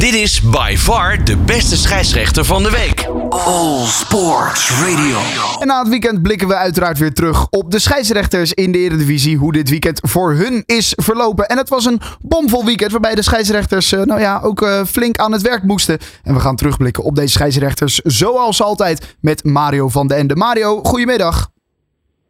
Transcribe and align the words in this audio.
Dit 0.00 0.14
is 0.14 0.40
by 0.40 0.74
far 0.76 1.24
de 1.24 1.36
beste 1.36 1.76
scheidsrechter 1.76 2.44
van 2.44 2.62
de 2.62 2.70
week. 2.70 3.08
All 3.28 3.84
Sports 3.84 4.70
Radio. 4.70 5.18
En 5.60 5.66
na 5.66 5.78
het 5.78 5.88
weekend 5.88 6.22
blikken 6.22 6.48
we 6.48 6.54
uiteraard 6.54 6.98
weer 6.98 7.12
terug 7.12 7.46
op 7.50 7.70
de 7.70 7.78
scheidsrechters 7.78 8.52
in 8.52 8.72
de 8.72 8.78
Eredivisie. 8.78 9.36
Hoe 9.36 9.52
dit 9.52 9.70
weekend 9.70 10.00
voor 10.02 10.32
hun 10.32 10.62
is 10.66 10.92
verlopen. 10.96 11.46
En 11.46 11.56
het 11.56 11.68
was 11.68 11.84
een 11.84 12.00
bomvol 12.20 12.64
weekend 12.64 12.90
waarbij 12.90 13.14
de 13.14 13.22
scheidsrechters 13.22 13.92
eh, 13.92 14.02
nou 14.02 14.20
ja, 14.20 14.40
ook 14.42 14.62
eh, 14.62 14.84
flink 14.84 15.16
aan 15.18 15.32
het 15.32 15.42
werk 15.42 15.62
moesten. 15.62 15.98
En 16.22 16.34
we 16.34 16.40
gaan 16.40 16.56
terugblikken 16.56 17.04
op 17.04 17.14
deze 17.14 17.32
scheidsrechters 17.32 17.98
zoals 17.98 18.62
altijd 18.62 19.16
met 19.20 19.44
Mario 19.44 19.88
van 19.88 20.06
den 20.06 20.16
Ende. 20.16 20.36
Mario, 20.36 20.82
goedemiddag. 20.82 21.48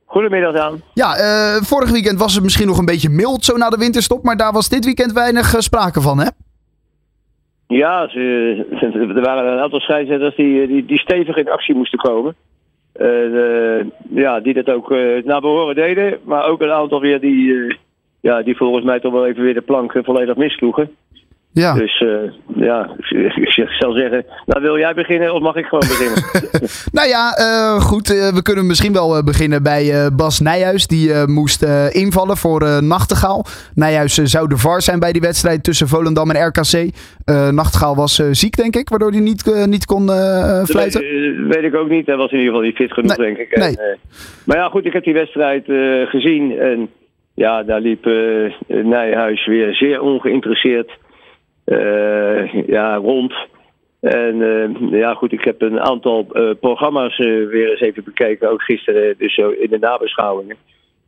Goedemiddag 0.07 0.53
Daan. 0.53 0.83
Ja, 0.95 1.17
eh, 1.17 1.63
vorig 1.63 1.91
weekend 1.91 2.19
was 2.19 2.35
het 2.35 2.43
misschien 2.43 2.67
nog 2.67 2.79
een 2.79 2.85
beetje 2.85 3.09
mild 3.09 3.45
zo 3.45 3.57
na 3.57 3.71
de 3.71 3.77
winterstop. 3.77 4.25
Maar 4.25 4.37
daar 4.37 4.53
was 4.53 4.69
dit 4.69 4.85
weekend 4.85 5.13
weinig 5.13 5.55
sprake 5.59 6.01
van, 6.01 6.19
hè? 6.19 6.27
Ja, 7.71 8.09
er 8.13 9.21
waren 9.21 9.53
een 9.53 9.59
aantal 9.59 9.81
scheidsrechters 9.81 10.35
die, 10.37 10.67
die, 10.67 10.85
die 10.85 10.99
stevig 10.99 11.37
in 11.37 11.49
actie 11.49 11.75
moesten 11.75 11.99
komen. 11.99 12.35
Eh, 12.93 13.07
de- 13.07 13.87
ja, 14.11 14.41
die 14.41 14.55
dat 14.55 14.71
ook 14.71 14.93
eh, 14.93 15.25
naar 15.25 15.41
behoren 15.41 15.75
deden. 15.75 16.19
Maar 16.25 16.45
ook 16.49 16.61
een 16.61 16.71
aantal 16.73 17.01
weer 17.01 17.21
die, 17.21 17.55
eh, 17.55 17.77
ja, 18.21 18.43
die 18.43 18.57
volgens 18.57 18.85
mij 18.85 19.01
toch 19.01 19.13
wel 19.13 19.27
even 19.27 19.43
weer 19.43 19.55
de 19.55 19.61
plank 19.61 19.95
eh, 19.95 20.05
volledig 20.05 20.37
missloegen. 20.37 20.91
Ja. 21.53 21.75
Dus 21.75 22.01
eh, 22.01 22.33
ja, 22.65 22.91
ik, 23.09 23.69
zal 23.79 23.93
zeggen, 23.93 24.25
nou 24.47 24.63
wil 24.63 24.79
jij 24.79 24.95
beginnen 24.95 25.35
of 25.35 25.41
mag 25.41 25.57
ik 25.57 25.65
gewoon 25.65 25.89
beginnen? 25.89 26.19
Nou 26.93 27.09
ja, 27.09 27.33
eh, 27.33 27.81
goed. 27.81 28.11
eh, 28.11 28.35
we 28.35 28.43
kunnen 28.43 28.67
misschien 28.67 28.93
wel 28.93 29.25
beginnen 29.25 29.63
bij 29.63 30.11
Bas 30.17 30.41
Nijhuis. 30.41 30.87
Die 30.87 31.13
moest 31.27 31.63
invallen 31.91 32.37
voor 32.37 32.83
Nachtegaal. 32.83 33.45
Nijhuis 33.75 34.15
zou 34.15 34.49
de 34.49 34.57
VAR 34.57 34.83
zijn 34.83 34.99
bij 34.99 35.13
die 35.13 35.21
wedstrijd 35.21 35.65
tussen 35.65 35.89
Volendam 35.89 36.31
en 36.31 36.47
RKC. 36.47 36.91
Nachtegaal 37.51 37.97
was 37.97 38.23
ziek, 38.31 38.57
denk 38.57 38.77
ik, 38.77 38.89
waardoor 38.89 39.11
hij 39.11 39.21
niet, 39.21 39.67
niet 39.67 39.85
kon 39.85 40.07
fluiten. 40.65 41.01
weet, 41.01 41.55
weet 41.55 41.65
ik 41.65 41.75
ook 41.75 41.89
niet. 41.89 42.07
Hij 42.07 42.17
was 42.17 42.31
in 42.31 42.39
ieder 42.39 42.53
geval 42.53 42.67
niet 42.67 42.77
fit 42.77 42.93
genoeg, 42.93 43.17
Nee, 43.17 43.27
denk 43.27 43.39
ik. 43.39 43.57
Nee. 43.57 43.77
maar 44.45 44.57
ja, 44.57 44.69
goed, 44.69 44.87
ik 44.87 44.93
heb 44.93 45.05
die 45.05 45.15
wedstrijd 45.15 45.65
gezien. 46.09 46.59
En 46.59 46.89
ja, 47.35 47.63
daar 47.63 47.81
liep 47.81 48.05
Nijhuis 48.67 49.47
weer 49.47 49.75
zeer 49.75 50.01
ongeïnteresseerd 50.01 50.91
ja, 52.67 52.95
rond. 52.97 53.35
En 54.01 54.43
eh, 54.43 54.91
ja, 54.99 55.15
goed, 55.15 55.33
ik 55.33 55.45
heb 55.45 55.63
een 55.63 55.81
aantal 55.81 56.27
eh, 56.33 56.51
programma's 56.61 57.19
eh, 57.19 57.27
weer 57.27 57.71
eens 57.71 57.81
even 57.81 58.05
bekeken. 58.05 58.51
Ook 58.51 58.63
gisteren, 58.63 59.15
dus 59.19 59.35
zo 59.35 59.49
in 59.51 59.71
de 59.71 59.79
nabeschouwingen. 59.79 60.57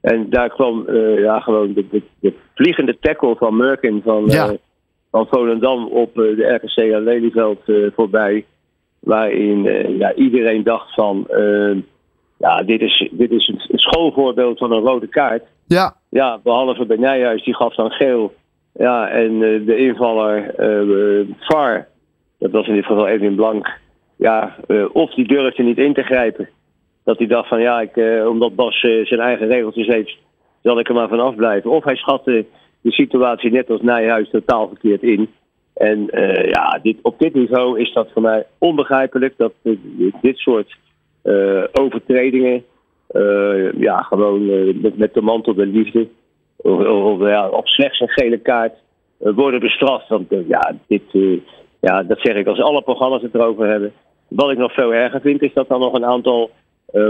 En 0.01 0.27
daar 0.31 0.49
kwam 0.49 0.87
eh, 0.89 1.19
ja, 1.19 1.41
gewoon 1.41 1.73
de, 1.73 1.85
de, 1.91 2.03
de 2.21 2.33
vliegende 2.55 2.99
tackle 3.01 3.37
van 3.37 3.57
Merkin 3.57 4.01
van, 4.05 4.25
Ja. 4.27 4.49
eh, 4.49 4.55
van 5.11 5.27
Volendam 5.31 5.87
op 5.87 6.19
eh, 6.19 6.37
de 6.37 6.61
RKC 6.63 6.95
aan 6.95 7.03
Lelyveld 7.05 7.69
eh, 7.69 7.77
voorbij. 7.95 8.45
Waarin 8.99 9.67
eh, 9.67 9.99
ja, 9.99 10.15
iedereen 10.15 10.63
dacht 10.63 10.95
van, 10.95 11.27
eh, 11.29 11.77
ja, 12.39 12.63
dit 12.63 12.81
is, 12.81 13.09
dit 13.11 13.31
is 13.31 13.49
een, 13.49 13.61
een 13.69 13.79
schoolvoorbeeld 13.79 14.59
van 14.59 14.73
een 14.73 14.83
rode 14.83 15.07
kaart. 15.07 15.43
Ja, 15.67 15.97
Ja, 16.09 16.41
behalve 16.43 16.87
bij 16.87 16.97
Nijhuis, 16.97 17.45
die 17.45 17.55
gaf 17.57 17.75
dan 17.75 17.91
geel. 17.91 18.33
Ja, 18.75 19.09
en 19.09 19.43
eh, 19.43 19.67
de 19.67 19.77
invaller 19.77 20.55
eh 20.55 21.21
eh, 21.21 21.27
VAR, 21.39 21.89
dat 22.39 22.51
was 22.51 22.67
in 22.67 22.75
dit 22.75 22.87
geval 22.87 23.09
Edwin 23.09 23.35
Blank. 23.35 23.81
Ja, 24.17 24.57
of 24.93 25.15
die 25.15 25.27
durfde 25.27 25.63
niet 25.63 25.79
in 25.79 25.95
te 25.95 26.03
grijpen. 26.03 26.49
Dat 27.05 27.19
hij 27.19 27.27
dacht 27.27 27.49
van 27.49 27.61
ja, 27.61 27.81
ik, 27.81 27.97
omdat 28.27 28.55
Bas 28.55 28.81
zijn 28.81 29.21
eigen 29.21 29.47
regeltjes 29.47 29.87
heeft, 29.87 30.17
zal 30.63 30.79
ik 30.79 30.89
er 30.89 30.95
maar 30.95 31.09
vanaf 31.09 31.35
blijven. 31.35 31.71
Of 31.71 31.85
hij 31.85 31.97
schatte 31.97 32.45
de 32.81 32.93
situatie 32.93 33.51
net 33.51 33.71
als 33.71 33.81
Nijhuis 33.81 34.31
totaal 34.31 34.69
verkeerd 34.69 35.03
in. 35.03 35.29
En 35.75 36.09
ja, 36.49 36.79
dit, 36.83 36.97
op 37.03 37.19
dit 37.19 37.35
niveau 37.35 37.81
is 37.81 37.93
dat 37.93 38.11
voor 38.13 38.23
mij 38.23 38.47
onbegrijpelijk 38.59 39.35
dat 39.37 39.53
dit 40.21 40.37
soort 40.37 40.77
overtredingen 41.73 42.65
ja, 43.77 44.03
gewoon 44.03 44.47
met, 44.81 44.99
met 44.99 45.15
de 45.15 45.23
mantel 45.23 45.55
der 45.55 45.67
liefde. 45.67 46.09
Op 46.63 47.69
slechts 47.69 48.01
een 48.01 48.09
gele 48.09 48.39
kaart 48.39 48.75
eh, 49.21 49.33
worden 49.35 49.61
bestraft. 49.61 50.09
Want 50.09 50.33
eh, 50.33 50.49
ja, 50.49 50.75
dit, 50.87 51.03
eh, 51.13 51.39
ja, 51.81 52.03
dat 52.03 52.19
zeg 52.21 52.37
ik 52.37 52.47
als 52.47 52.61
alle 52.61 52.83
programma's 52.83 53.23
het 53.23 53.35
erover 53.35 53.69
hebben. 53.69 53.93
Wat 54.29 54.51
ik 54.51 54.59
nog 54.59 54.73
veel 54.73 54.95
erger 54.95 55.21
vind, 55.21 55.43
is 55.43 55.53
dat 55.53 55.69
dan 55.69 55.81
nog 55.81 55.93
een 55.93 56.05
aantal 56.05 56.51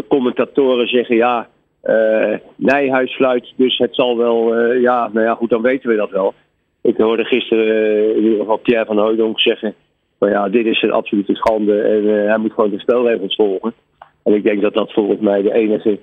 commentatoren 0.08 0.88
zeggen: 0.88 1.16
ja, 1.16 1.48
eh, 1.82 2.34
Nijhuis 2.56 3.14
fluit, 3.14 3.52
dus 3.56 3.78
het 3.78 3.94
zal 3.94 4.16
wel. 4.16 4.56
ja, 4.74 5.10
nou 5.12 5.26
ja, 5.26 5.34
goed, 5.34 5.50
dan 5.50 5.62
weten 5.62 5.90
we 5.90 5.96
dat 5.96 6.10
wel. 6.10 6.34
Ik 6.82 6.96
hoorde 6.96 7.24
gisteren 7.24 7.66
eh, 7.66 8.16
in 8.16 8.22
ieder 8.22 8.38
geval 8.38 8.56
Pierre 8.56 8.84
van 8.84 8.98
Hooydonk 8.98 9.40
zeggen: 9.40 9.74
van 10.18 10.30
ja, 10.30 10.48
dit 10.48 10.66
is 10.66 10.82
een 10.82 10.92
absolute 10.92 11.34
schande 11.34 11.80
en 11.80 12.28
hij 12.28 12.38
moet 12.38 12.52
gewoon 12.52 12.70
de 12.70 12.78
spelregels 12.78 13.34
volgen. 13.34 13.74
En 14.22 14.34
ik 14.34 14.42
denk 14.42 14.62
dat 14.62 14.74
dat 14.74 14.92
volgens 14.92 15.20
mij 15.20 15.42
de 15.42 15.52
enige, 15.52 15.98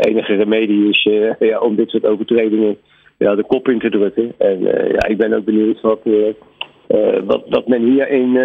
de 0.00 0.08
enige 0.08 0.34
remedie 0.34 0.88
is 0.88 1.06
eh, 1.06 1.32
ja, 1.48 1.58
om 1.58 1.76
dit 1.76 1.90
soort 1.90 2.06
overtredingen 2.06 2.76
ja, 3.18 3.34
de 3.34 3.44
kop 3.44 3.68
in 3.68 3.78
te 3.78 3.90
drukken. 3.90 4.32
En 4.38 4.66
eh, 4.66 4.90
ja, 4.90 5.06
ik 5.06 5.16
ben 5.16 5.32
ook 5.32 5.44
benieuwd 5.44 5.80
wat, 5.80 6.00
eh, 6.04 7.22
wat, 7.48 7.68
men 7.68 7.82
hier 7.82 8.08
in, 8.08 8.36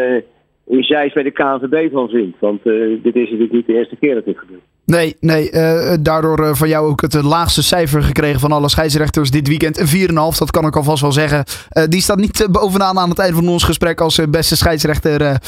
in 0.68 0.84
Zeist 0.84 1.14
bij 1.14 1.24
de 1.24 1.32
KNVB 1.32 1.92
van 1.92 2.10
vindt. 2.10 2.40
Want 2.40 2.64
dit 3.04 3.16
is 3.16 3.30
natuurlijk 3.30 3.52
niet 3.52 3.66
de 3.66 3.74
eerste 3.74 3.96
keer 3.96 4.14
dat 4.14 4.26
dit 4.26 4.38
gebeurt. 4.38 4.62
Nee, 4.86 5.16
nee. 5.20 5.52
eh, 5.52 5.98
daardoor 6.02 6.40
eh, 6.40 6.54
van 6.54 6.68
jou 6.68 6.88
ook 6.88 7.02
het 7.02 7.16
eh, 7.16 7.30
laagste 7.30 7.64
cijfer 7.64 8.04
gekregen 8.04 8.40
van 8.40 8.52
alle 8.52 8.70
scheidsrechters 8.70 9.32
dit 9.32 9.48
weekend. 9.48 9.80
Een 9.80 10.10
4,5, 10.34 10.38
dat 10.38 10.52
kan 10.52 10.66
ik 10.66 10.76
alvast 10.76 11.02
wel 11.02 11.12
zeggen. 11.12 11.44
Die 11.90 12.02
staat 12.02 12.18
niet 12.18 12.48
bovenaan 12.52 12.98
aan 13.00 13.10
het 13.10 13.20
einde 13.20 13.36
van 13.36 13.48
ons 13.48 13.64
gesprek 13.64 14.02
als 14.02 14.30
beste 14.30 14.56
scheidsrechter 14.56 15.40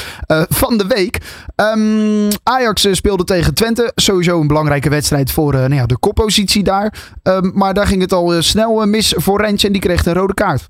van 0.49 0.77
de 0.77 0.87
week. 0.87 1.17
Ehm, 1.55 2.29
Ajax 2.43 2.87
speelde 2.91 3.23
tegen 3.23 3.53
Twente. 3.53 3.91
Sowieso 3.95 4.41
een 4.41 4.47
belangrijke 4.47 4.89
wedstrijd 4.89 5.31
voor 5.31 5.53
nou 5.53 5.73
ja, 5.73 5.85
de 5.85 5.99
koppositie 5.99 6.63
daar. 6.63 6.93
Ehm, 7.23 7.51
maar 7.53 7.73
daar 7.73 7.87
ging 7.87 8.01
het 8.01 8.13
al 8.13 8.41
snel 8.41 8.85
mis 8.85 9.13
voor 9.17 9.41
Rentje 9.41 9.67
en 9.67 9.73
die 9.73 9.81
kreeg 9.81 10.05
een 10.05 10.13
rode 10.13 10.33
kaart. 10.33 10.69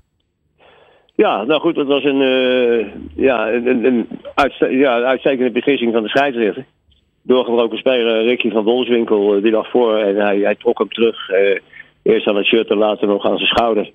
Ja, 1.14 1.44
nou 1.44 1.60
goed, 1.60 1.74
dat 1.74 1.86
was 1.86 2.04
een, 2.04 2.18
ja, 3.14 3.48
een, 3.52 3.84
een, 3.84 4.08
ja, 4.70 4.96
een 4.96 5.04
uitstekende 5.04 5.50
beslissing 5.50 5.92
van 5.92 6.02
de 6.02 6.08
scheidsrechter. 6.08 6.64
Doorgebroken 7.28 7.78
speler 7.78 8.22
Ricky 8.24 8.50
van 8.50 8.64
Wolfswinkel, 8.64 9.34
eh, 9.34 9.42
die 9.42 9.52
lag 9.52 9.70
voor 9.70 9.96
en 9.96 10.16
hij, 10.16 10.38
hij 10.38 10.54
trok 10.54 10.78
hem 10.78 10.88
terug. 10.88 11.28
eh, 11.28 11.58
eerst 12.02 12.26
aan 12.26 12.36
het 12.36 12.46
shirt 12.46 12.70
en 12.70 12.76
later 12.78 13.08
nog 13.08 13.24
aan 13.26 13.36
zijn 13.36 13.48
schouder. 13.48 13.90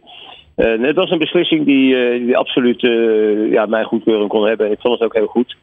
En 0.56 0.84
het 0.84 0.96
was 0.96 1.10
een 1.12 1.18
beslissing 1.20 1.66
die, 1.66 1.96
eh, 1.96 2.26
die 2.26 2.38
absoluut 2.38 2.84
eh, 2.84 3.52
ja, 3.52 3.66
mijn 3.66 3.86
goedkeuring 3.86 4.30
kon 4.30 4.46
hebben. 4.48 4.66
En 4.66 4.72
ik 4.72 4.80
vond 4.82 4.94
het 4.94 5.04
ook 5.04 5.14
heel 5.16 5.26
goed. 5.28 5.56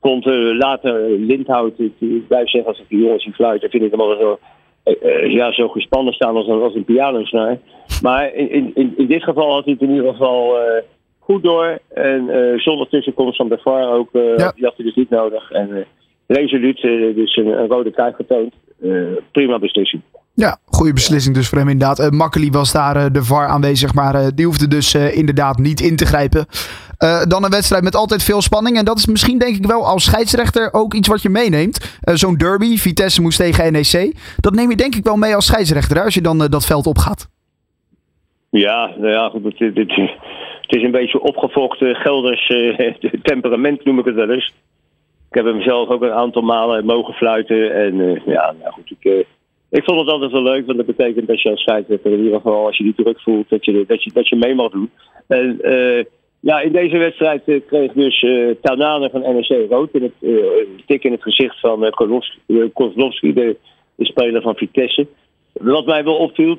Eh, 0.00 0.56
later 0.58 0.94
Lindhout, 1.18 1.78
ik, 1.78 1.92
ik 1.98 2.26
blijf 2.28 2.48
zeggen 2.50 2.70
als 2.70 2.80
ik 2.80 2.88
die 2.88 2.98
jongens 3.04 3.22
zie 3.22 3.32
fluiten, 3.32 3.70
vind 3.70 3.82
ik 3.82 3.90
hem 3.90 4.00
altijd 4.00 4.20
zo, 4.20 4.38
eh, 4.82 4.94
eh, 5.24 5.30
ja, 5.32 5.52
zo 5.52 5.68
gespannen 5.68 6.12
staan 6.14 6.36
als 6.36 6.46
een, 6.46 6.60
als 6.62 6.74
een 6.74 6.84
pianosnaar. 6.84 7.58
Maar 8.02 8.34
in, 8.34 8.70
in, 8.74 8.92
in, 8.96 9.06
dit 9.06 9.22
geval 9.22 9.52
had 9.52 9.64
hij 9.64 9.72
het 9.72 9.82
in 9.82 9.94
ieder 9.94 10.10
geval 10.10 10.58
eh, 10.60 10.82
goed 11.18 11.42
door. 11.42 11.78
En 11.94 12.28
eh, 12.30 12.58
zonder 12.60 12.88
tussenkomst 12.88 13.36
van 13.36 13.48
de 13.48 13.58
VAR 13.58 13.92
ook, 13.92 14.08
eh, 14.12 14.36
Ja. 14.36 14.52
die 14.56 14.64
had 14.64 14.76
hij 14.76 14.84
dus 14.86 14.94
niet 14.94 15.10
nodig. 15.10 15.50
En 15.50 15.76
eh, 15.76 15.82
resoluut, 16.26 16.76
eh, 16.76 17.14
dus 17.14 17.36
een, 17.36 17.46
een 17.46 17.66
rode 17.66 17.90
kaart 17.90 18.14
getoond. 18.14 18.52
Eh, 18.82 18.90
prima 19.32 19.58
beslissing. 19.58 20.02
Ja, 20.34 20.58
goede 20.64 20.92
beslissing 20.92 21.34
dus 21.34 21.48
voor 21.48 21.58
hem 21.58 21.68
inderdaad. 21.68 22.00
Uh, 22.00 22.08
Makkeli 22.08 22.50
was 22.50 22.72
daar 22.72 23.12
de 23.12 23.22
VAR 23.22 23.46
aanwezig, 23.46 23.94
maar 23.94 24.34
die 24.34 24.46
hoefde 24.46 24.68
dus 24.68 24.94
inderdaad 24.94 25.58
niet 25.58 25.80
in 25.80 25.96
te 25.96 26.06
grijpen. 26.06 26.46
Dan 27.28 27.44
een 27.44 27.50
wedstrijd 27.50 27.82
met 27.82 27.96
altijd 27.96 28.22
veel 28.22 28.42
spanning. 28.42 28.76
En 28.76 28.84
dat 28.84 28.98
is 28.98 29.06
misschien 29.06 29.38
denk 29.38 29.56
ik 29.56 29.66
wel 29.66 29.86
als 29.86 30.04
scheidsrechter 30.04 30.72
ook 30.72 30.94
iets 30.94 31.08
wat 31.08 31.22
je 31.22 31.28
meeneemt. 31.28 31.98
Zo'n 32.00 32.36
derby, 32.36 32.76
Vitesse 32.76 33.22
moest 33.22 33.38
tegen 33.38 33.72
NEC. 33.72 34.16
Dat 34.36 34.54
neem 34.54 34.70
je 34.70 34.76
denk 34.76 34.94
ik 34.94 35.04
wel 35.04 35.16
mee 35.16 35.34
als 35.34 35.46
scheidsrechter 35.46 35.96
hè, 35.96 36.02
als 36.02 36.14
je 36.14 36.20
dan 36.20 36.38
dat 36.38 36.66
veld 36.66 36.86
opgaat. 36.86 37.28
Ja, 38.50 38.94
nou 38.96 39.12
ja, 39.12 39.28
goed, 39.28 39.44
het, 39.44 39.58
het, 39.58 39.92
het 40.66 40.76
is 40.76 40.82
een 40.82 40.90
beetje 40.90 41.20
opgefokt 41.20 41.82
eh, 41.82 41.94
Gelders 41.94 42.46
temperament, 43.22 43.84
noem 43.84 43.98
ik 43.98 44.04
het 44.04 44.14
wel 44.14 44.30
eens. 44.30 44.52
Ik 45.34 45.44
heb 45.44 45.52
hem 45.52 45.62
zelf 45.62 45.88
ook 45.88 46.02
een 46.02 46.12
aantal 46.12 46.42
malen 46.42 46.84
mogen 46.84 47.14
fluiten. 47.14 47.74
En 47.74 48.00
eh, 48.00 48.26
ja, 48.26 48.54
nou 48.60 48.72
goed, 48.72 48.90
ik, 48.90 49.12
eh, 49.12 49.24
ik 49.68 49.84
vond 49.84 50.00
het 50.00 50.08
altijd 50.08 50.32
wel 50.32 50.42
leuk. 50.42 50.66
Want 50.66 50.78
dat 50.78 50.86
betekent 50.86 51.26
dat 51.26 51.42
je 51.42 51.50
als 51.50 51.60
scheidsrechter 51.60 52.12
in 52.12 52.18
ieder 52.18 52.34
geval, 52.34 52.66
als 52.66 52.76
je 52.76 52.84
die 52.84 52.94
druk 52.94 53.20
voelt, 53.20 53.48
dat 53.48 53.64
je, 53.64 53.84
dat 53.86 54.02
je, 54.04 54.10
dat 54.12 54.28
je 54.28 54.36
mee 54.36 54.54
mag 54.54 54.70
doen. 54.70 54.90
En 55.26 55.60
eh, 55.60 56.04
ja, 56.40 56.60
in 56.60 56.72
deze 56.72 56.96
wedstrijd 56.96 57.42
eh, 57.44 57.60
kreeg 57.66 57.92
dus 57.92 58.22
eh 58.22 58.50
Tanane 58.60 59.10
van 59.10 59.20
NEC 59.20 59.70
rood. 59.70 59.88
In 59.92 60.02
het, 60.02 60.12
een 60.20 60.82
tik 60.86 61.04
in 61.04 61.12
het 61.12 61.22
gezicht 61.22 61.60
van 61.60 61.90
Kozlowski, 62.72 63.32
de, 63.32 63.56
de 63.94 64.04
speler 64.04 64.42
van 64.42 64.56
Vitesse. 64.56 65.06
Wat 65.52 65.86
mij 65.86 66.04
wel 66.04 66.16
opviel, 66.16 66.58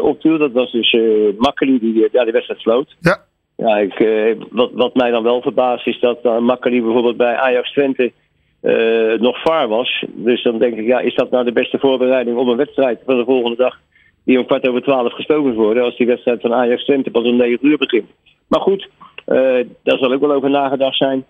opviel 0.00 0.38
dat 0.38 0.52
was 0.52 0.72
dus 0.72 0.96
Makkeli 1.38 1.78
die 1.78 2.08
ja, 2.12 2.24
de 2.24 2.32
wedstrijd 2.32 2.60
sloot. 2.60 2.96
Ja. 3.00 3.24
Ja, 3.56 3.78
ik, 3.78 4.00
eh, 4.00 4.36
wat, 4.50 4.70
wat 4.72 4.94
mij 4.94 5.10
dan 5.10 5.22
wel 5.22 5.42
verbaast 5.42 5.86
is 5.86 6.00
dat 6.00 6.18
uh, 6.24 6.56
bijvoorbeeld 6.60 7.16
bij 7.16 7.36
Ajax 7.36 7.72
Twente 7.72 8.12
eh, 8.60 9.18
nog 9.18 9.42
VAR 9.42 9.68
was. 9.68 10.04
Dus 10.08 10.42
dan 10.42 10.58
denk 10.58 10.76
ik, 10.76 10.86
ja, 10.86 10.98
is 10.98 11.14
dat 11.14 11.30
nou 11.30 11.44
de 11.44 11.52
beste 11.52 11.78
voorbereiding 11.78 12.36
op 12.36 12.46
een 12.46 12.56
wedstrijd 12.56 13.00
van 13.04 13.16
de 13.16 13.24
volgende 13.24 13.56
dag 13.56 13.78
die 14.24 14.38
om 14.38 14.46
kwart 14.46 14.68
over 14.68 14.82
twaalf 14.82 15.28
moet 15.28 15.54
worden 15.54 15.82
als 15.82 15.96
die 15.96 16.06
wedstrijd 16.06 16.40
van 16.40 16.54
Ajax 16.54 16.84
Twente 16.84 17.10
pas 17.10 17.24
om 17.24 17.36
negen 17.36 17.66
uur 17.66 17.78
begint. 17.78 18.10
Maar 18.48 18.60
goed, 18.60 18.88
Eh, 19.26 19.66
daar 19.82 19.98
zal 19.98 20.12
ook 20.12 20.20
wel 20.20 20.32
over 20.32 20.50
nagedacht 20.50 20.96
zijn. 20.96 21.24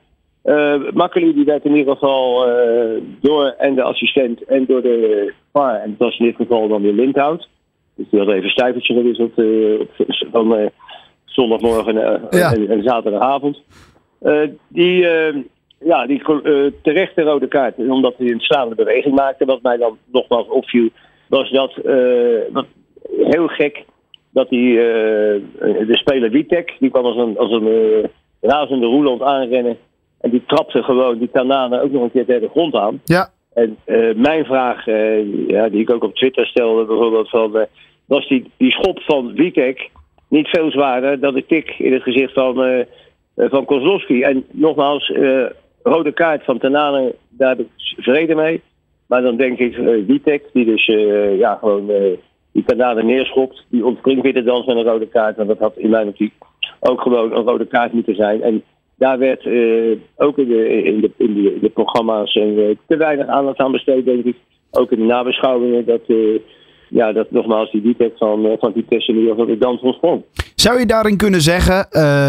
Uh, 0.45 0.91
Makkeli 0.95 1.35
die 1.35 1.45
werd 1.45 1.65
in 1.65 1.77
ieder 1.77 1.93
geval 1.93 2.49
uh, 2.49 3.03
door 3.21 3.55
en 3.59 3.75
de 3.75 3.83
assistent 3.83 4.45
en 4.45 4.65
door 4.67 4.83
de 4.83 5.33
VAR, 5.53 5.75
en 5.75 5.95
dat 5.99 6.09
was 6.09 6.19
in 6.19 6.25
dit 6.25 6.37
geval 6.37 6.69
dan 6.69 6.83
weer 6.83 6.93
Lindhout. 6.93 7.49
Dus 7.95 8.07
die 8.11 8.21
had 8.21 8.29
even 8.29 8.51
stuivertje 8.51 8.95
gewisseld 8.95 9.39
uh, 9.39 9.81
van 10.33 10.71
zondagmorgen 11.37 11.95
ja. 12.31 12.53
en, 12.53 12.71
en, 12.71 12.83
zaterdagavond. 12.83 13.63
die, 14.69 15.01
ja, 15.79 16.07
die 16.07 16.23
terechte 16.83 17.23
rode 17.23 17.49
kaart, 17.49 17.77
omdat 17.77 18.15
hij 18.17 18.31
een 18.31 18.41
slaande 18.41 18.75
beweging 18.75 19.15
maakte, 19.15 19.45
wat 19.45 19.63
mij 19.63 19.77
dan 19.77 19.99
nogmaals 20.13 20.49
opviel, 20.49 20.89
was 21.29 21.51
dat 21.51 21.75
heel 23.17 23.47
gek 23.47 23.85
dat 24.31 24.51
hij 24.51 24.75
de 25.87 25.97
speler 25.97 26.31
Witek, 26.31 26.77
die 26.79 26.91
kwam 26.91 27.05
als 27.05 27.17
een, 27.17 27.39
als 27.39 27.51
een 27.51 28.11
razende 28.41 28.87
roeland 28.87 29.23
aanrennen. 29.23 29.77
En 30.21 30.31
die 30.31 30.43
trapte 30.47 30.83
gewoon 30.83 31.19
die 31.19 31.31
Tanane 31.31 31.83
ook 31.83 31.91
nog 31.91 32.03
een 32.03 32.11
keer 32.11 32.25
tegen 32.25 32.41
de 32.41 32.49
grond 32.49 32.75
aan. 32.75 33.01
Ja. 33.05 33.31
En 33.57 33.77
uh, 33.87 34.15
mijn 34.15 34.45
vraag, 34.45 34.87
uh, 34.87 35.49
ja, 35.49 35.69
die 35.69 35.81
ik 35.81 35.91
ook 35.91 36.05
op 36.05 36.15
Twitter 36.15 36.47
stelde, 36.47 36.85
bijvoorbeeld 36.85 37.29
van, 37.29 37.57
uh, 37.57 37.63
was 38.05 38.29
die, 38.29 38.51
die 38.57 38.71
schop 38.71 39.01
van 39.01 39.35
Witek 39.35 39.91
niet 40.29 40.49
veel 40.49 40.71
zwaarder 40.71 41.21
dan 41.21 41.35
de 41.35 41.47
tik 41.47 41.75
in 41.79 41.93
het 41.93 42.03
gezicht 42.03 42.33
van, 42.33 42.85
van 43.37 43.65
Kozlowski. 43.65 44.23
En 44.23 44.45
nogmaals, 44.51 45.13
rode 45.83 46.13
kaart 46.13 46.45
van 46.45 46.59
Tanane, 46.59 47.15
daar 47.31 47.49
heb 47.49 47.61
ik 47.61 47.69
vrede 47.97 48.35
mee. 48.35 48.63
Maar 49.07 49.23
dan 49.23 49.37
denk 49.37 49.59
ik, 49.59 49.77
Witek, 50.07 50.45
die 50.53 50.65
dus 50.65 50.85
ja, 51.39 51.55
gewoon 51.55 51.91
die 52.53 52.65
Tanane 52.65 53.03
neerschopt, 53.03 53.65
die 53.69 53.85
ontspringt 53.87 54.23
weer 54.23 54.35
de 54.35 54.43
dans 54.43 54.67
met 54.67 54.77
een 54.77 54.85
rode 54.85 55.09
kaart. 55.09 55.37
Want 55.37 55.49
dat 55.49 55.59
had 55.59 55.77
in 55.77 55.91
mijn 55.91 56.09
optiek 56.09 56.33
ook 56.81 57.01
gewoon 57.01 57.33
een 57.33 57.45
rode 57.45 57.67
kaart 57.67 57.93
moeten 57.93 58.15
zijn. 58.15 58.43
En 58.43 58.63
daar 58.97 59.19
werd 59.19 59.45
uh, 59.45 59.97
ook 60.17 60.39
in 60.39 60.49
de, 60.49 60.83
in, 60.83 61.01
de, 61.01 61.11
in, 61.17 61.35
de, 61.35 61.59
de 61.61 61.69
programma's 61.69 62.35
uh, 62.35 62.77
te 62.87 62.97
weinig 62.97 63.27
aandacht 63.27 63.59
aan 63.59 63.73
besteed, 63.73 64.05
denk 64.05 64.25
ik. 64.25 64.37
Ook 64.71 64.93
in 64.93 64.99
de 64.99 65.05
nabeschouwingen. 65.05 65.85
Dat, 65.85 66.01
uh, 66.07 66.39
ja, 66.89 67.13
dat 67.13 67.31
nogmaals 67.31 67.71
die 67.71 67.83
Dietek 67.83 68.13
van, 68.17 68.57
van 68.61 68.73
Vitesse 68.73 69.13
nu 69.13 69.31
of 69.31 69.47
de 69.47 69.59
dans 69.59 69.81
van 70.01 70.25
Zou 70.55 70.79
je 70.79 70.87
daarin 70.87 71.17
kunnen 71.17 71.41
zeggen, 71.41 71.89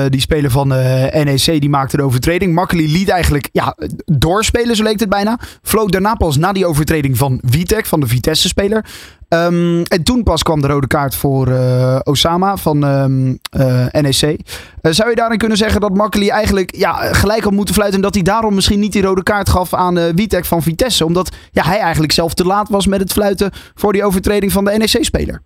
die 0.09 0.19
speler 0.19 0.51
van 0.51 0.67
NEC 0.67 1.45
die 1.59 1.69
maakte 1.69 1.97
de 1.97 2.03
overtreding. 2.03 2.53
Makkeli 2.53 2.91
liet 2.91 3.09
eigenlijk 3.09 3.49
ja, 3.51 3.75
doorspelen, 4.05 4.75
zo 4.75 4.83
leek 4.83 4.99
het 4.99 5.09
bijna. 5.09 5.39
Vloot 5.61 5.91
daarna 5.91 6.15
pas 6.15 6.37
na 6.37 6.51
die 6.51 6.65
overtreding 6.65 7.17
van 7.17 7.41
Vitek, 7.45 7.85
van 7.85 7.99
de 7.99 8.07
Vitesse-speler. 8.07 8.85
Um, 9.29 9.83
en 9.83 10.03
toen 10.03 10.23
pas 10.23 10.43
kwam 10.43 10.61
de 10.61 10.67
rode 10.67 10.87
kaart 10.87 11.15
voor 11.15 11.47
uh, 11.47 11.99
Osama 12.03 12.55
van 12.55 12.83
um, 12.83 13.37
uh, 13.59 14.01
NEC. 14.01 14.23
Uh, 14.23 14.91
zou 14.91 15.09
je 15.09 15.15
daarin 15.15 15.37
kunnen 15.37 15.57
zeggen 15.57 15.81
dat 15.81 15.93
Makkeli 15.95 16.29
eigenlijk 16.29 16.75
ja, 16.75 16.93
gelijk 16.93 17.43
had 17.43 17.51
moeten 17.53 17.73
fluiten... 17.73 17.99
en 17.99 18.05
dat 18.05 18.13
hij 18.13 18.23
daarom 18.23 18.55
misschien 18.55 18.79
niet 18.79 18.91
die 18.91 19.01
rode 19.01 19.23
kaart 19.23 19.49
gaf 19.49 19.73
aan 19.73 19.95
Witek 20.15 20.45
van 20.45 20.61
Vitesse? 20.61 21.05
Omdat 21.05 21.49
ja, 21.51 21.63
hij 21.63 21.79
eigenlijk 21.79 22.11
zelf 22.11 22.33
te 22.33 22.45
laat 22.45 22.69
was 22.69 22.87
met 22.87 22.99
het 22.99 23.11
fluiten 23.11 23.49
voor 23.53 23.93
die 23.93 24.03
overtreding 24.03 24.51
van 24.51 24.65
de 24.65 24.71
NEC-speler. 24.77 25.41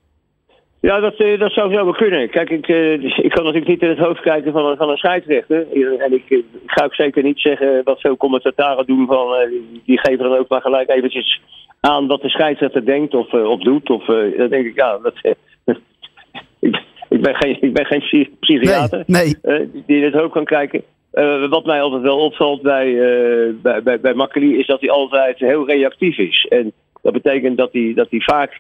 Ja, 0.81 0.99
dat, 0.99 1.17
dat 1.17 1.51
zou 1.51 1.73
zo 1.73 1.83
wel 1.83 1.93
kunnen. 1.93 2.29
Kijk, 2.29 2.49
ik, 2.49 2.67
ik 2.67 3.31
kan 3.31 3.43
natuurlijk 3.43 3.67
niet 3.67 3.81
in 3.81 3.89
het 3.89 3.97
hoofd 3.97 4.21
kijken 4.21 4.51
van 4.51 4.77
van 4.77 4.89
een 4.89 4.97
scheidsrechter. 4.97 5.67
En 5.99 6.13
ik, 6.13 6.43
ga 6.65 6.85
ook 6.85 6.95
zeker 6.95 7.23
niet 7.23 7.39
zeggen 7.39 7.81
wat 7.83 7.99
veel 7.99 8.17
commentatoren 8.17 8.85
doen 8.85 9.07
van... 9.07 9.27
die 9.85 9.99
geven 9.99 10.29
dan 10.29 10.37
ook 10.37 10.49
maar 10.49 10.61
gelijk 10.61 10.89
eventjes 10.89 11.41
aan 11.81 12.07
wat 12.07 12.21
de 12.21 12.29
scheidsrechter 12.29 12.85
denkt 12.85 13.13
of, 13.13 13.33
uh, 13.33 13.49
of 13.49 13.59
doet. 13.59 13.89
Of, 13.89 14.07
uh, 14.07 14.37
dan 14.37 14.49
denk 14.49 14.65
ik, 14.65 14.75
ja, 14.75 14.97
dat, 14.97 15.13
ik, 16.59 16.81
ik, 17.09 17.21
ben 17.21 17.35
geen, 17.35 17.57
ik 17.61 17.73
ben 17.73 17.85
geen 17.85 18.29
psychiater 18.39 19.03
nee, 19.07 19.35
nee. 19.41 19.61
Uh, 19.61 19.67
die 19.85 20.03
het 20.03 20.13
hoofd 20.13 20.31
kan 20.31 20.45
kijken. 20.45 20.83
wat 21.49 21.65
mij 21.65 21.81
altijd 21.81 22.01
wel 22.01 22.17
opvalt 22.17 22.61
bij, 22.61 22.95
bij, 23.61 23.83
bij, 23.83 23.99
bij 23.99 24.13
Makkeli 24.13 24.57
is 24.57 24.67
dat 24.67 24.79
hij 24.79 24.89
altijd 24.89 25.39
heel 25.39 25.67
reactief 25.67 26.17
is. 26.17 26.45
En 26.49 26.71
dat 27.01 27.13
betekent 27.13 27.57
dat 27.57 27.69
hij, 27.71 27.91
dat 27.95 28.07
hij 28.09 28.19
vaak 28.19 28.59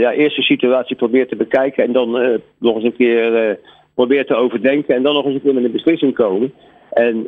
ja, 0.00 0.12
eerst 0.12 0.36
de 0.36 0.42
situatie 0.42 0.96
probeert 0.96 1.28
te 1.28 1.36
bekijken 1.36 1.84
en 1.84 1.92
dan 1.92 2.40
nog 2.58 2.74
eens 2.74 2.84
een 2.84 2.96
keer 2.96 3.58
probeert 3.94 4.26
te 4.26 4.34
overdenken 4.34 4.94
en 4.94 5.02
dan 5.02 5.14
nog 5.14 5.24
eens 5.24 5.34
een 5.34 5.42
keer 5.42 5.54
met 5.54 5.64
een 5.64 5.72
beslissing 5.72 6.14
komen. 6.14 6.52
En 6.90 7.24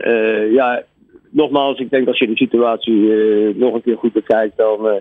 ja, 0.52 0.82
nogmaals, 1.34 1.78
ik 1.78 1.90
denk 1.90 2.08
als 2.08 2.18
je 2.18 2.26
de 2.26 2.36
situatie 2.36 2.94
uh, 2.94 3.54
nog 3.56 3.74
een 3.74 3.82
keer 3.82 3.96
goed 3.96 4.12
bekijkt, 4.12 4.56
dan, 4.56 4.86
uh, 4.86 4.92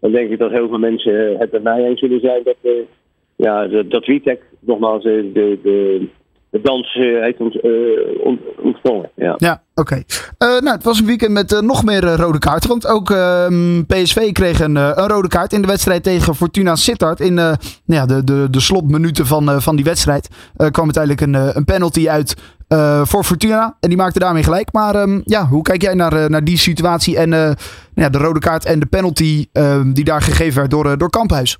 dan 0.00 0.12
denk 0.12 0.30
ik 0.30 0.38
dat 0.38 0.50
heel 0.50 0.68
veel 0.68 0.78
mensen 0.78 1.36
het 1.38 1.52
met 1.52 1.62
mij 1.62 1.84
eens 1.84 2.00
zullen 2.00 2.20
zijn 2.20 2.40
dat, 2.44 2.56
uh, 2.62 2.72
ja, 3.36 3.66
dat, 3.66 3.90
dat 3.90 4.38
nogmaals 4.60 5.02
de, 5.02 5.30
de, 5.32 5.58
de 6.50 6.60
dans 6.60 6.92
heeft 6.94 7.38
ontsprongen. 8.62 9.10
Ja, 9.14 9.34
ja 9.36 9.62
oké. 9.74 10.02
Nou, 10.38 10.70
het 10.70 10.84
was 10.84 11.00
een 11.00 11.06
weekend 11.06 11.32
met 11.32 11.60
nog 11.60 11.84
meer 11.84 12.02
rode 12.02 12.38
kaarten. 12.38 12.68
Want 12.68 12.86
ook 12.86 13.10
ehm, 13.10 13.82
PSV 13.86 14.32
kreeg 14.32 14.60
een, 14.60 14.76
een, 14.76 15.08
rode 15.08 15.28
kaart 15.28 15.52
in 15.52 15.62
de 15.62 15.68
wedstrijd 15.68 16.02
tegen 16.02 16.34
Fortuna 16.34 16.76
Sittard. 16.76 17.20
In 17.20 17.34
nou 17.34 17.56
ja, 17.84 18.06
de, 18.06 18.24
de, 18.24 18.46
de 18.50 18.60
slotminuten 18.60 19.26
van, 19.26 19.62
van 19.62 19.76
die 19.76 19.84
wedstrijd 19.84 20.28
kwam 20.70 20.90
uiteindelijk 20.90 21.20
een, 21.20 21.56
een 21.56 21.64
penalty 21.64 22.08
uit 22.08 22.34
voor 23.02 23.24
Fortuna. 23.24 23.76
En 23.80 23.88
die 23.88 23.98
maakte 23.98 24.18
daarmee 24.18 24.42
gelijk. 24.42 24.72
Maar 24.72 24.94
um, 24.94 25.22
ja, 25.24 25.46
hoe 25.46 25.62
kijk 25.62 25.82
jij 25.82 25.94
naar, 25.94 26.12
uh, 26.12 26.26
naar 26.26 26.44
die 26.44 26.58
situatie 26.58 27.16
en 27.16 27.32
uh, 27.32 27.50
ja, 27.94 28.08
de 28.08 28.18
rode 28.18 28.40
kaart 28.40 28.66
en 28.66 28.80
de 28.80 28.86
penalty 28.86 29.46
ehm, 29.52 29.92
die 29.92 30.04
daar 30.04 30.20
gegeven 30.22 30.58
werd 30.58 30.70
door, 30.70 30.98
door 30.98 31.10
Kamphuis? 31.10 31.58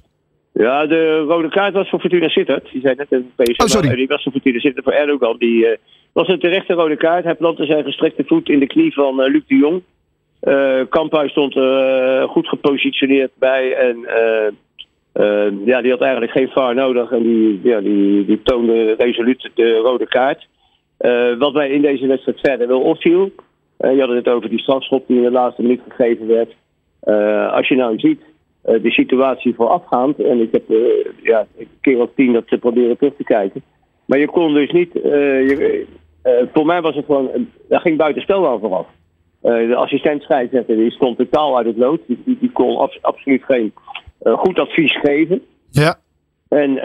Ja, 0.53 0.87
de 0.87 1.19
rode 1.29 1.49
kaart 1.49 1.75
was 1.75 1.88
voor 1.88 2.00
Fortuna 2.00 2.29
Sittard. 2.29 2.69
Die 2.73 2.81
zei 2.81 2.94
net 2.94 3.06
een 3.11 3.31
PSV. 3.37 3.61
Oh, 3.61 3.67
sorry. 3.67 3.94
Die 3.94 4.06
was 4.06 4.23
voor 4.23 4.32
Fortuna 4.32 4.59
Sittard 4.59 4.85
voor 4.85 4.94
Erdogan. 4.94 5.37
Die 5.38 5.79
was 6.12 6.29
een 6.29 6.41
terechte 6.41 6.73
rode 6.73 6.97
kaart. 6.97 7.25
Hij 7.25 7.35
plantte 7.35 7.64
zijn 7.64 7.85
gestrekte 7.85 8.25
voet 8.26 8.49
in 8.49 8.59
de 8.59 8.67
knie 8.67 8.93
van 8.94 9.14
Luc 9.17 9.43
de 9.47 9.56
Jong. 9.56 9.82
Kamphuis 10.88 11.31
stond 11.31 11.55
goed 12.29 12.49
gepositioneerd 12.49 13.31
bij. 13.38 13.75
En 13.75 13.97
ja, 15.64 15.81
die 15.81 15.91
had 15.91 16.00
eigenlijk 16.00 16.32
geen 16.32 16.49
VAR 16.49 16.75
nodig. 16.75 17.11
En 17.11 17.23
die, 17.23 17.61
ja, 17.62 17.81
die, 17.81 18.25
die 18.25 18.41
toonde 18.43 18.94
resoluut 18.99 19.50
de 19.55 19.76
rode 19.76 20.06
kaart. 20.06 20.47
Uh, 21.02 21.38
wat 21.38 21.52
mij 21.52 21.70
in 21.70 21.82
deze 21.82 22.06
wedstrijd 22.06 22.40
verder 22.40 22.69
wel 22.69 22.81
opviel. 22.81 23.31
Uh, 23.81 23.94
je 23.94 24.00
had 24.00 24.08
het 24.08 24.28
over 24.28 24.49
die 24.49 24.58
strafschop 24.58 25.06
die 25.06 25.16
in 25.16 25.22
de 25.22 25.31
laatste 25.31 25.62
minuut 25.62 25.81
gegeven 25.88 26.26
werd. 26.26 26.54
Uh, 27.04 27.52
als 27.52 27.69
je 27.69 27.75
nou 27.75 27.99
ziet 27.99 28.20
de 28.62 28.90
situatie 28.90 29.54
voorafgaand. 29.54 30.19
En 30.19 30.40
ik 30.40 30.52
heb 30.52 30.62
ja, 31.22 31.46
een 31.58 31.69
keer 31.81 32.00
of 32.00 32.10
tien 32.14 32.32
dat 32.32 32.44
ze 32.46 32.58
proberen 32.58 32.96
terug 32.96 33.16
te 33.16 33.25
kijken. 33.25 33.62
Maar 34.04 34.19
je 34.19 34.26
kon 34.26 34.54
dus 34.54 34.70
niet. 34.70 34.93
Je, 34.93 35.87
voor 36.52 36.66
mij 36.66 36.81
was 36.81 36.94
het 36.94 37.04
gewoon. 37.04 37.31
daar 37.69 37.81
ging 37.81 37.96
buitenspel 37.96 38.49
aan 38.49 38.60
vooraf. 38.60 38.87
de 39.40 39.75
assistent 39.75 40.23
scheidsrechter 40.23 40.76
die 40.76 40.90
stond 40.90 41.18
totaal 41.18 41.56
uit 41.56 41.66
het 41.66 41.76
lood. 41.76 42.00
Die, 42.06 42.23
die, 42.25 42.37
die 42.40 42.52
kon 42.52 42.76
abs 42.76 43.02
absoluut 43.02 43.44
geen 43.44 43.73
goed 44.23 44.59
advies 44.59 44.99
geven. 45.00 45.42
Ja. 45.71 45.99
En 46.49 46.78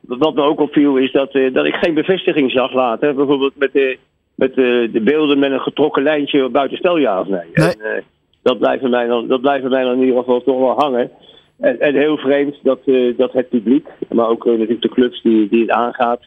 wat 0.00 0.34
me 0.34 0.42
ook 0.42 0.60
opviel 0.60 0.96
is 0.96 1.12
dat, 1.12 1.34
uh, 1.34 1.54
dat 1.54 1.66
ik 1.66 1.74
geen 1.74 1.94
bevestiging 1.94 2.50
zag 2.50 2.72
later. 2.72 3.14
Bijvoorbeeld 3.14 3.56
met, 3.56 3.72
de, 3.72 3.98
met 4.34 4.54
de, 4.54 4.88
de 4.92 5.00
beelden 5.00 5.38
met 5.38 5.50
een 5.50 5.60
getrokken 5.60 6.02
lijntje 6.02 6.48
buitenspel 6.48 6.96
ja 6.96 7.20
of 7.20 7.28
nee. 7.28 7.40
nee. 7.52 7.68
En, 7.68 7.76
uh, 7.78 8.02
dat, 8.42 8.58
blijven 8.58 8.90
mij 8.90 9.06
dan, 9.06 9.28
dat 9.28 9.40
blijven 9.40 9.70
mij 9.70 9.82
dan 9.82 9.92
in 9.92 10.00
ieder 10.00 10.18
geval 10.18 10.42
toch 10.42 10.58
wel 10.58 10.74
hangen. 10.76 11.10
En, 11.58 11.80
en 11.80 11.94
heel 11.94 12.16
vreemd 12.16 12.56
dat, 12.62 12.80
uh, 12.84 13.16
dat 13.16 13.32
het 13.32 13.48
publiek, 13.48 13.86
maar 14.08 14.28
ook 14.28 14.44
natuurlijk 14.44 14.82
de 14.82 14.88
clubs 14.88 15.22
die, 15.22 15.48
die 15.48 15.60
het 15.60 15.70
aangaat, 15.70 16.20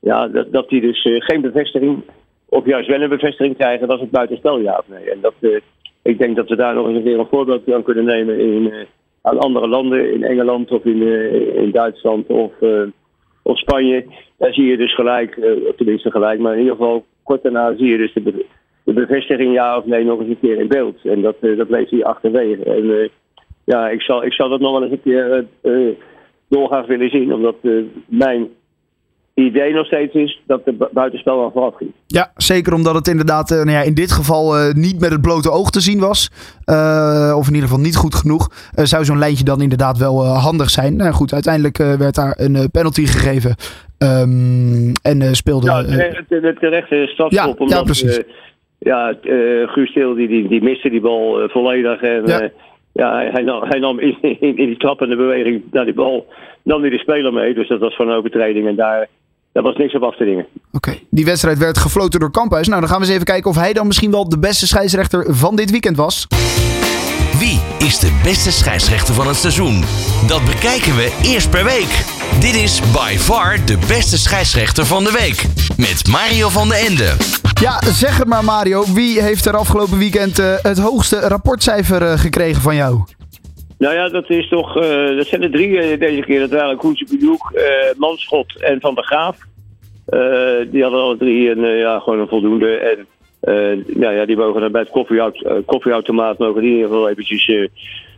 ja, 0.00 0.28
dat, 0.28 0.52
dat 0.52 0.68
die 0.68 0.80
dus 0.80 1.02
geen 1.02 1.40
bevestiging, 1.40 2.02
of 2.48 2.64
juist 2.64 2.88
wel 2.88 3.02
een 3.02 3.08
bevestiging 3.08 3.56
krijgen 3.56 3.88
dat 3.88 4.00
het 4.00 4.10
buitenspel 4.10 4.58
ja 4.58 4.78
of 4.78 4.84
nee. 4.88 5.10
En 5.10 5.18
dat, 5.20 5.34
ik 6.02 6.18
denk 6.18 6.36
dat 6.36 6.48
we 6.48 6.56
daar 6.56 6.74
nog 6.74 6.86
eens 6.86 6.96
een 6.96 7.02
keer 7.02 7.18
een 7.18 7.26
voorbeeld 7.30 7.72
aan 7.72 7.82
kunnen 7.82 8.04
nemen 8.04 8.38
in, 8.38 8.72
aan 9.22 9.38
andere 9.38 9.68
landen, 9.68 10.12
in 10.12 10.24
Engeland 10.24 10.70
of 10.70 10.84
in, 10.84 11.02
in 11.54 11.70
Duitsland 11.70 12.26
of 12.26 12.52
of 13.48 13.58
Spanje, 13.58 14.04
daar 14.36 14.52
zie 14.52 14.64
je 14.64 14.76
dus 14.76 14.94
gelijk, 14.94 15.36
uh, 15.36 15.70
tenminste 15.76 16.10
gelijk, 16.10 16.40
maar 16.40 16.52
in 16.52 16.58
ieder 16.58 16.76
geval 16.76 17.04
kort 17.22 17.42
daarna 17.42 17.76
zie 17.76 17.86
je 17.88 17.96
dus 17.96 18.12
de, 18.12 18.20
be 18.20 18.46
de 18.84 18.92
bevestiging 18.92 19.52
ja 19.52 19.76
of 19.76 19.84
nee 19.84 20.04
nog 20.04 20.20
eens 20.20 20.28
een 20.28 20.40
keer 20.40 20.58
in 20.58 20.68
beeld. 20.68 21.04
En 21.04 21.22
dat, 21.22 21.36
uh, 21.40 21.58
dat 21.58 22.04
achterwege. 22.04 22.64
En 22.64 22.84
uh, 22.84 23.08
ja, 23.64 23.88
ik 23.88 24.02
zal, 24.02 24.24
ik 24.24 24.32
zal 24.32 24.48
dat 24.48 24.60
nog 24.60 24.72
wel 24.72 24.82
eens 24.82 24.92
een 24.92 25.02
keer 25.02 25.44
doorgaans 26.48 26.86
willen 26.86 27.10
zien, 27.10 27.34
omdat 27.34 27.56
mijn 28.06 28.48
idee 29.38 29.72
nog 29.72 29.86
steeds 29.86 30.14
is 30.14 30.40
dat 30.46 30.64
de 30.64 30.88
buitenspel 30.92 31.42
al 31.42 31.50
vooraf 31.50 31.74
ging. 31.76 31.92
Ja, 32.06 32.32
zeker 32.36 32.72
omdat 32.74 32.94
het 32.94 33.08
inderdaad 33.08 33.50
uh, 33.50 33.58
nou 33.58 33.70
ja, 33.70 33.82
in 33.82 33.94
dit 33.94 34.12
geval 34.12 34.58
uh, 34.58 34.72
niet 34.72 35.00
met 35.00 35.10
het 35.10 35.20
blote 35.20 35.50
oog 35.50 35.70
te 35.70 35.80
zien 35.80 36.00
was. 36.00 36.30
Uh, 36.66 37.34
of 37.36 37.46
in 37.48 37.54
ieder 37.54 37.68
geval 37.68 37.84
niet 37.84 37.96
goed 37.96 38.14
genoeg. 38.14 38.48
zou 38.74 39.04
zo'n 39.04 39.18
lijntje 39.18 39.44
dan 39.44 39.60
inderdaad 39.60 39.98
wel 39.98 40.24
handig 40.24 40.70
zijn. 40.70 40.96
Nou 40.96 41.12
goed, 41.12 41.32
uiteindelijk 41.32 41.76
werd 41.76 42.14
daar 42.14 42.34
een 42.38 42.70
penalty 42.70 43.06
gegeven. 43.06 43.54
Um, 43.98 44.92
en 45.02 45.34
speelde... 45.34 45.66
Ja, 45.66 45.82
de, 45.82 46.56
terechte. 46.60 47.26
Ja, 47.28 47.48
omdat, 47.48 47.78
ja, 47.78 47.82
precies. 47.82 48.20
ja, 48.78 49.14
Guus 49.66 49.90
Stil 49.90 50.14
die, 50.14 50.28
die, 50.28 50.48
die 50.48 50.62
miste 50.62 50.90
die 50.90 51.00
bal 51.00 51.48
volledig. 51.48 52.00
En, 52.00 52.22
ja. 52.26 52.50
ja, 52.92 53.30
hij 53.32 53.42
nam, 53.42 53.62
hij 53.62 53.78
nam 53.78 53.98
in, 53.98 54.18
in, 54.20 54.38
in 54.40 54.66
die 54.66 54.76
trappende 54.76 55.16
beweging 55.16 55.62
naar 55.70 55.84
die 55.84 55.94
bal 55.94 56.26
nam 56.62 56.80
hij 56.80 56.90
de 56.90 56.98
speler 56.98 57.32
mee. 57.32 57.54
Dus 57.54 57.68
dat 57.68 57.80
was 57.80 57.96
van 57.96 58.08
een 58.08 58.16
overtreding. 58.16 58.66
En 58.66 58.76
daar 58.76 59.08
daar 59.52 59.62
was 59.62 59.76
niks 59.76 59.94
op 59.94 60.02
af 60.02 60.16
te 60.16 60.24
dingen. 60.24 60.46
Oké, 60.72 60.98
die 61.10 61.24
wedstrijd 61.24 61.58
werd 61.58 61.78
gefloten 61.78 62.20
door 62.20 62.30
Kamphuis. 62.30 62.68
Nou, 62.68 62.80
dan 62.80 62.88
gaan 62.88 62.98
we 62.98 63.04
eens 63.04 63.14
even 63.14 63.26
kijken 63.26 63.50
of 63.50 63.56
hij 63.56 63.72
dan 63.72 63.86
misschien 63.86 64.10
wel 64.10 64.28
de 64.28 64.38
beste 64.38 64.66
scheidsrechter 64.66 65.34
van 65.34 65.56
dit 65.56 65.70
weekend 65.70 65.96
was. 65.96 66.26
Wie 67.38 67.60
is 67.78 67.98
de 67.98 68.20
beste 68.22 68.52
scheidsrechter 68.52 69.14
van 69.14 69.26
het 69.26 69.36
seizoen? 69.36 69.84
Dat 70.26 70.44
bekijken 70.44 70.96
we 70.96 71.18
eerst 71.22 71.50
per 71.50 71.64
week. 71.64 72.04
Dit 72.40 72.54
is 72.54 72.80
by 72.92 73.16
far 73.16 73.66
de 73.66 73.78
beste 73.88 74.18
scheidsrechter 74.18 74.86
van 74.86 75.04
de 75.04 75.12
week. 75.12 75.44
Met 75.76 76.08
Mario 76.08 76.48
van 76.48 76.68
den 76.68 76.78
Ende. 76.78 77.16
Ja, 77.60 77.80
zeg 77.92 78.18
het 78.18 78.28
maar 78.28 78.44
Mario. 78.44 78.84
Wie 78.92 79.22
heeft 79.22 79.46
er 79.46 79.56
afgelopen 79.56 79.98
weekend 79.98 80.38
eh, 80.38 80.54
het 80.62 80.78
hoogste 80.78 81.20
rapportcijfer 81.20 82.02
eh, 82.02 82.18
gekregen 82.18 82.62
van 82.62 82.74
jou? 82.74 83.00
Nou 83.78 83.94
ja, 83.94 84.08
dat 84.08 84.30
is 84.30 84.48
toch. 84.48 84.76
eh, 84.76 85.16
dat 85.16 85.26
zijn 85.26 85.42
er 85.42 85.50
drie 85.50 85.78
eh, 85.78 85.98
deze 86.00 86.20
keer. 86.20 86.40
Dat 86.40 86.50
waren 86.50 86.76
Koetje 86.76 87.06
Bedoek, 87.10 87.50
eh 87.54 87.96
Manschot 87.96 88.60
en 88.62 88.80
Van 88.80 88.94
der 88.94 89.04
Graaf. 89.04 89.36
Die 90.70 90.82
hadden 90.82 91.00
alle 91.00 91.16
drie 91.16 91.50
een, 91.50 91.76
ja, 91.76 91.98
gewoon 91.98 92.18
een 92.18 92.28
voldoende. 92.28 92.76
En 92.76 93.06
eh, 93.40 93.96
ja, 94.00 94.10
ja, 94.10 94.24
die 94.26 94.36
mogen 94.36 94.60
dan 94.60 94.72
bij 94.72 94.80
het 94.80 94.90
koffieaut, 94.90 95.44
koffieautomaat 95.66 96.38
mogen 96.38 96.60
die 96.60 96.70
in 96.70 96.76
ieder 96.76 96.90
geval 96.90 97.08
eventjes 97.08 97.68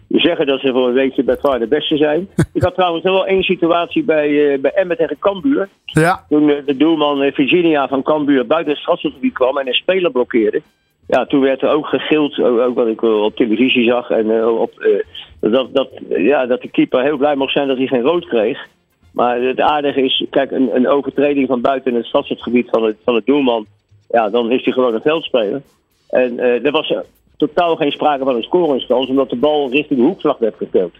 zeggen 0.08 0.46
dat 0.46 0.60
ze 0.60 0.72
voor 0.72 0.88
een 0.88 0.94
weekje 0.94 1.22
bij 1.22 1.36
far 1.36 1.58
de 1.58 1.66
beste 1.66 1.96
zijn. 1.96 2.28
Ik 2.52 2.62
had 2.62 2.74
trouwens 2.74 3.04
nog 3.04 3.14
wel 3.14 3.26
één 3.26 3.42
situatie 3.42 4.04
bij, 4.04 4.52
eh 4.52 4.60
bij 4.60 4.72
Emmet 4.72 4.98
tegen 4.98 5.18
Cambuur. 5.18 5.68
Ja, 5.84 6.24
Toen 6.28 6.46
de 6.66 6.76
doelman 6.76 7.32
Virginia 7.32 7.88
van 7.88 8.02
Cambuur 8.02 8.46
buiten 8.46 8.72
het 8.72 8.80
strafschopgebied 8.80 9.32
kwam 9.32 9.58
en 9.58 9.66
een 9.66 9.74
speler 9.74 10.10
blokkeerde. 10.10 10.62
Ja, 11.10 11.26
toen 11.26 11.40
werd 11.40 11.62
er 11.62 11.68
ook 11.68 11.86
gegild, 11.86 12.40
ook, 12.40 12.74
wat 12.74 12.86
ik 12.86 13.02
eh, 13.02 13.22
op 13.22 13.36
televisie 13.36 13.84
zag. 13.84 14.10
En, 14.10 14.38
eh, 14.38 14.60
op, 14.60 14.72
eh, 14.78 15.50
dat, 15.52 15.74
dat, 15.74 15.88
ja, 16.08 16.46
dat 16.46 16.60
de 16.60 16.68
keeper 16.68 17.02
heel 17.02 17.16
blij 17.16 17.36
mocht 17.36 17.52
zijn 17.52 17.68
dat 17.68 17.76
hij 17.76 17.86
geen 17.86 18.02
rood 18.02 18.26
kreeg. 18.26 18.66
Maar 19.12 19.40
het 19.40 19.60
aardige 19.60 20.02
is, 20.02 20.26
kijk, 20.30 20.50
een, 20.50 20.74
een 20.74 20.88
overtreding 20.88 21.46
van 21.46 21.60
buiten 21.60 21.94
het 21.94 22.04
strafschopgebied 22.04 22.68
van 22.70 22.84
het, 22.84 22.96
van 23.04 23.14
het 23.14 23.26
doelman. 23.26 23.66
Ja, 24.08 24.28
dan 24.28 24.50
is 24.50 24.64
hij 24.64 24.72
gewoon 24.72 24.94
een 24.94 25.00
veldspeler. 25.00 25.62
En 26.08 26.38
eh, 26.38 26.64
er 26.64 26.70
was 26.70 26.94
totaal 27.36 27.76
geen 27.76 27.92
sprake 27.92 28.24
van 28.24 28.36
een 28.36 28.42
scoringskans, 28.42 29.08
omdat 29.08 29.30
de 29.30 29.36
bal 29.36 29.70
richting 29.70 30.00
de 30.00 30.06
hoekvlag 30.06 30.38
werd 30.38 30.56
gespeeld. 30.56 30.94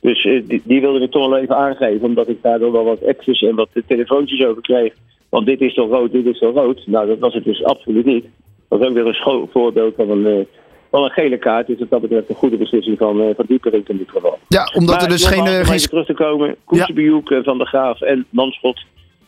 Dus 0.00 0.22
die, 0.22 0.62
die 0.64 0.80
wilde 0.80 1.00
ik 1.00 1.10
toch 1.10 1.28
wel 1.28 1.38
even 1.38 1.56
aangeven, 1.56 2.06
omdat 2.06 2.28
ik 2.28 2.42
daardoor 2.42 2.72
wel 2.72 2.84
wat 2.84 3.00
extra's 3.00 3.42
en 3.42 3.54
wat 3.54 3.68
telefoontjes 3.86 4.46
over 4.46 4.62
kreeg. 4.62 4.94
Want 5.28 5.46
dit 5.46 5.60
is 5.60 5.74
toch 5.74 5.90
rood, 5.90 6.12
dit 6.12 6.26
is 6.26 6.38
toch 6.38 6.54
rood. 6.54 6.82
Nou, 6.86 7.06
dat 7.06 7.18
was 7.18 7.34
het 7.34 7.44
dus 7.44 7.64
absoluut 7.64 8.04
niet. 8.04 8.26
Dat 8.68 8.80
is 8.80 8.86
ook 8.86 8.94
weer 8.94 9.06
een 9.06 9.48
voorbeeld 9.52 9.94
van 9.96 10.10
een, 10.10 10.26
eh, 10.26 10.44
van 10.90 11.04
een 11.04 11.10
gele 11.10 11.38
kaart. 11.38 11.66
Dus 11.66 11.76
dat 11.88 12.00
betreft 12.00 12.28
een 12.28 12.34
goede 12.34 12.56
beslissing 12.56 12.98
van, 12.98 13.20
uh, 13.20 13.28
van 13.36 13.44
Dieperink 13.48 13.88
in 13.88 13.96
dit 13.96 14.10
geval. 14.10 14.38
ja 14.48 14.70
omdat 14.74 15.02
er 15.02 15.08
dus 15.08 15.24
geen... 15.26 15.46
eh, 15.46 15.58
om 15.58 15.64
geen 15.64 15.74
even 15.74 15.88
terug 15.88 16.06
te 16.06 16.14
komen. 16.14 16.56
Koetsenbioek, 16.64 17.30
eh, 17.30 17.38
Van 17.42 17.58
der 17.58 17.66
Graaf 17.66 18.00
en 18.00 18.26
Manschot. 18.30 18.80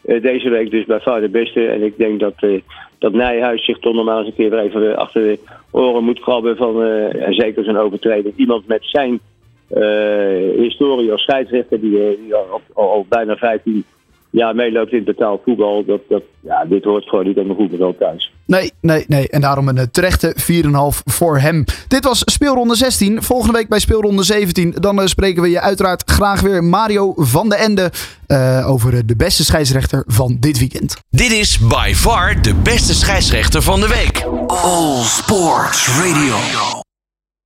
eh, 0.04 0.22
deze 0.22 0.48
week 0.48 0.70
dus 0.70 0.84
bij 0.84 1.20
de 1.20 1.28
beste. 1.28 1.66
En 1.66 1.82
ik 1.82 1.96
denk 1.96 2.20
dat, 2.20 2.34
eh, 2.36 2.60
dat 2.98 3.12
Nijhuis 3.12 3.64
zich 3.64 3.78
toch 3.78 3.94
nog 3.94 4.04
maar 4.04 4.18
eens 4.18 4.26
een 4.26 4.34
keer 4.34 4.50
weer 4.50 4.58
even 4.58 4.90
eh, 4.90 4.96
achter 4.96 5.22
de 5.22 5.38
oren 5.70 6.04
moet 6.04 6.20
krabben 6.20 6.56
van 6.56 6.82
eh, 6.82 7.26
en 7.26 7.34
zeker 7.34 7.64
zo'n 7.64 7.76
overtreding. 7.78 8.34
Iemand 8.36 8.66
met 8.66 8.80
zijn 8.82 9.20
eh, 9.68 10.56
historie 10.56 11.12
als 11.12 11.22
scheidsrechter 11.22 11.80
die, 11.80 11.98
eh, 12.08 12.16
die 12.24 12.34
al, 12.34 12.60
al, 12.74 12.90
al 12.90 13.06
bijna 13.08 13.36
15 13.36 13.84
jaar 14.30 14.54
meeloopt 14.54 14.92
in 14.92 15.04
betaald 15.04 15.40
voetbal. 15.44 15.84
Dat, 15.84 16.00
dat, 16.08 16.22
ja, 16.40 16.64
dit 16.64 16.84
hoort 16.84 17.04
gewoon 17.04 17.26
niet 17.26 17.38
aan 17.38 17.46
mijn 17.46 17.58
voetbal 17.58 17.96
thuis. 17.98 18.32
Nee, 18.46 18.72
nee, 18.80 19.04
nee. 19.08 19.28
En 19.28 19.40
daarom 19.40 19.68
een 19.68 19.78
eh, 19.78 19.84
terechte 19.84 20.34
4,5 20.36 20.70
voor 21.04 21.38
hem. 21.38 21.64
Dit 21.88 22.04
was 22.04 22.22
speelronde 22.24 22.74
16. 22.74 23.22
Volgende 23.22 23.52
week 23.52 23.68
bij 23.68 23.78
speelronde 23.78 24.22
17. 24.22 24.74
Dan 24.80 25.00
eh, 25.00 25.06
spreken 25.06 25.42
we 25.42 25.50
je 25.50 25.60
uiteraard 25.60 26.10
graag 26.10 26.40
weer 26.40 26.64
Mario 26.64 27.12
van 27.16 27.48
de 27.48 27.56
Ende 27.56 27.90
eh, 28.26 28.70
over 28.70 29.06
de 29.06 29.16
beste 29.16 29.44
scheidsrechter 29.44 30.04
van 30.06 30.36
dit 30.40 30.58
weekend. 30.58 30.96
Dit 31.10 31.32
is 31.32 31.58
by 31.58 31.92
far 31.94 32.42
de 32.42 32.54
beste 32.54 32.94
scheidsrechter 32.94 33.62
van 33.62 33.80
de 33.80 33.88
week. 33.88 34.26
All 34.46 35.02
Sports 35.02 35.88
Radio. 35.98 36.77